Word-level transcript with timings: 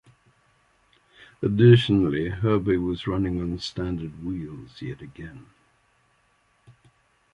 Additionally, 1.43 2.29
Herbie 2.29 2.77
was 2.77 3.05
running 3.05 3.39
on 3.39 3.59
standard 3.59 4.25
wheels 4.25 4.81
yet 4.81 4.99
again. 4.99 5.45